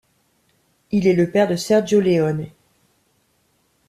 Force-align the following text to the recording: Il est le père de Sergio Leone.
Il 0.89 1.05
est 1.05 1.13
le 1.13 1.29
père 1.29 1.47
de 1.47 1.55
Sergio 1.55 2.01
Leone. 2.01 2.47